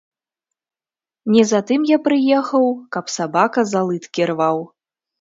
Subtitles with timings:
[1.35, 2.65] Не за тым я прыехаў,
[2.97, 4.57] каб сабака за лыткі рваў.